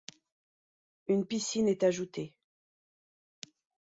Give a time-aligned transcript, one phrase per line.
[1.09, 2.33] Une piscine est ajoutée.